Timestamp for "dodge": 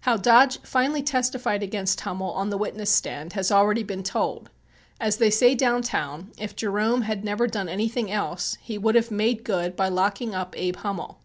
0.16-0.60